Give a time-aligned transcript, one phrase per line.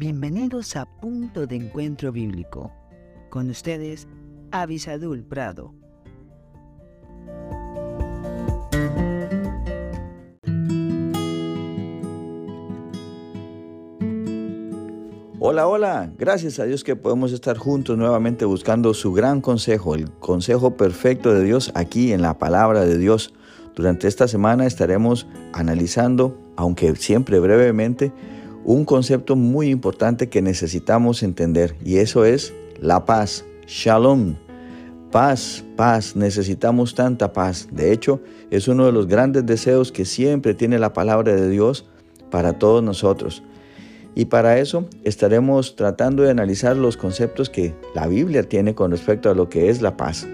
[0.00, 2.72] Bienvenidos a Punto de Encuentro Bíblico.
[3.28, 4.08] Con ustedes,
[4.50, 5.74] Avisadul Prado.
[15.38, 16.10] Hola, hola.
[16.16, 21.34] Gracias a Dios que podemos estar juntos nuevamente buscando su gran consejo, el consejo perfecto
[21.34, 23.34] de Dios aquí en la palabra de Dios.
[23.76, 28.12] Durante esta semana estaremos analizando, aunque siempre brevemente,
[28.64, 34.36] un concepto muy importante que necesitamos entender y eso es la paz, shalom.
[35.10, 37.68] Paz, paz, necesitamos tanta paz.
[37.72, 41.86] De hecho, es uno de los grandes deseos que siempre tiene la palabra de Dios
[42.30, 43.42] para todos nosotros.
[44.14, 49.30] Y para eso estaremos tratando de analizar los conceptos que la Biblia tiene con respecto
[49.30, 50.28] a lo que es la paz.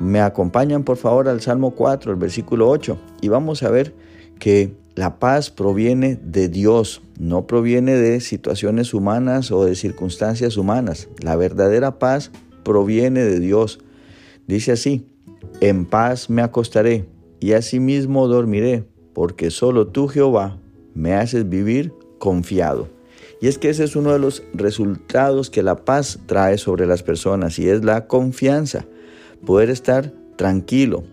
[0.00, 3.94] Me acompañan por favor al Salmo 4, el versículo 8, y vamos a ver
[4.38, 11.08] que la paz proviene de Dios, no proviene de situaciones humanas o de circunstancias humanas.
[11.22, 12.32] La verdadera paz
[12.64, 13.78] proviene de Dios.
[14.48, 15.06] Dice así,
[15.60, 17.06] en paz me acostaré
[17.38, 20.58] y asimismo dormiré, porque solo tú Jehová
[20.94, 22.88] me haces vivir confiado.
[23.40, 27.02] Y es que ese es uno de los resultados que la paz trae sobre las
[27.02, 28.84] personas y es la confianza,
[29.46, 31.04] poder estar tranquilo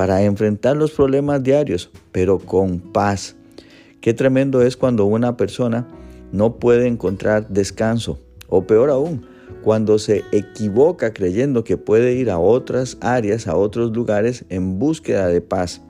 [0.00, 3.36] para enfrentar los problemas diarios, pero con paz.
[4.00, 5.86] Qué tremendo es cuando una persona
[6.32, 9.26] no puede encontrar descanso o peor aún,
[9.62, 15.26] cuando se equivoca creyendo que puede ir a otras áreas, a otros lugares en búsqueda
[15.26, 15.82] de paz.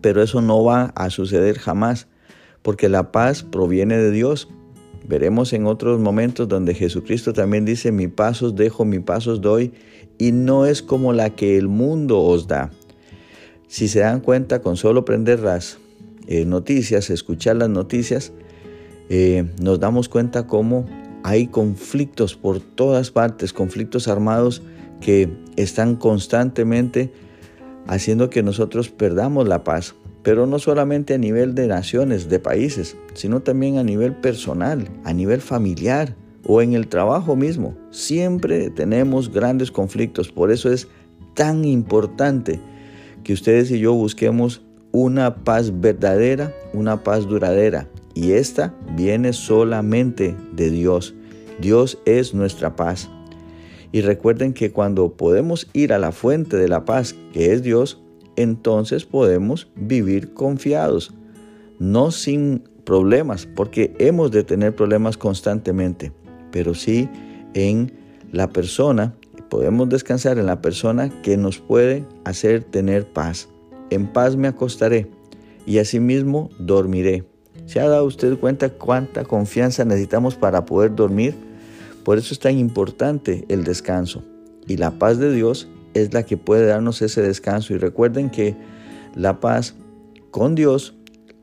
[0.00, 2.08] Pero eso no va a suceder jamás,
[2.62, 4.48] porque la paz proviene de Dios
[5.08, 9.72] Veremos en otros momentos donde Jesucristo también dice, mi pasos dejo, mi pasos doy,
[10.18, 12.72] y no es como la que el mundo os da.
[13.68, 15.78] Si se dan cuenta, con solo prender las
[16.26, 18.32] eh, noticias, escuchar las noticias,
[19.08, 20.86] eh, nos damos cuenta cómo
[21.22, 24.62] hay conflictos por todas partes, conflictos armados
[25.00, 27.12] que están constantemente
[27.86, 29.94] haciendo que nosotros perdamos la paz
[30.26, 35.12] pero no solamente a nivel de naciones, de países, sino también a nivel personal, a
[35.12, 37.76] nivel familiar o en el trabajo mismo.
[37.92, 40.88] Siempre tenemos grandes conflictos, por eso es
[41.34, 42.58] tan importante
[43.24, 44.62] que ustedes y yo busquemos
[44.92, 51.14] una paz verdadera, una paz duradera, y esta viene solamente de Dios.
[51.60, 53.10] Dios es nuestra paz.
[53.92, 58.02] Y recuerden que cuando podemos ir a la fuente de la paz, que es Dios,
[58.36, 61.14] entonces podemos vivir confiados,
[61.78, 66.12] no sin problemas, porque hemos de tener problemas constantemente,
[66.52, 67.08] pero sí
[67.54, 67.92] en
[68.32, 69.14] la persona,
[69.48, 73.48] podemos descansar en la persona que nos puede hacer tener paz.
[73.90, 75.08] En paz me acostaré
[75.66, 77.24] y asimismo dormiré.
[77.66, 81.34] ¿Se ha dado usted cuenta cuánta confianza necesitamos para poder dormir?
[82.04, 84.22] Por eso es tan importante el descanso.
[84.68, 87.74] Y la paz de Dios es la que puede darnos ese descanso.
[87.74, 88.54] Y recuerden que
[89.14, 89.74] la paz
[90.30, 90.94] con Dios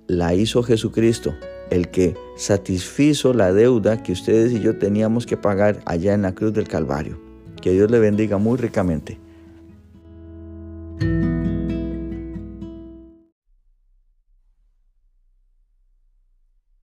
[0.07, 1.33] la hizo Jesucristo,
[1.69, 6.35] el que satisfizo la deuda que ustedes y yo teníamos que pagar allá en la
[6.35, 7.32] cruz del Calvario.
[7.63, 9.17] Que Dios le bendiga muy ricamente.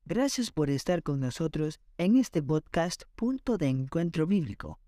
[0.07, 4.81] Gracias por estar con nosotros en este podcast Punto de Encuentro Bíblico.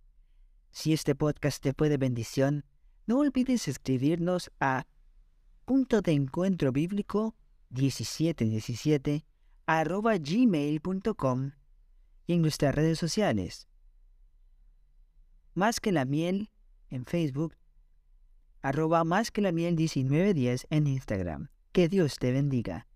[0.71, 2.65] Si este podcast te fue de bendición,
[3.07, 4.87] no olvides escribirnos a
[5.67, 7.35] punto de encuentro bíblico
[7.69, 9.27] 1717
[9.67, 11.51] arroba gmail.com
[12.27, 13.69] y en nuestras redes sociales.
[15.55, 16.49] Más que la miel
[16.89, 17.55] en Facebook,
[18.63, 21.49] arroba más que la miel 1910 en Instagram.
[21.73, 22.87] Que Dios te bendiga.